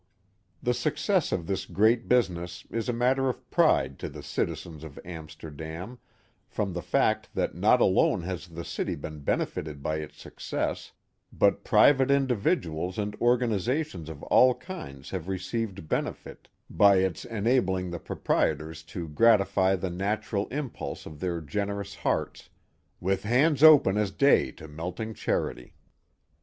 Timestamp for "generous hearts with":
21.45-23.21